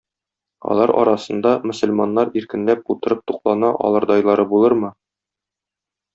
Алар 0.75 0.93
арасында 1.01 1.51
мөселманнар 1.71 2.31
иркенләп 2.41 2.89
утырып 2.95 3.21
туклана 3.33 3.71
алырдайлары 3.91 4.47
булырмы? 4.55 4.93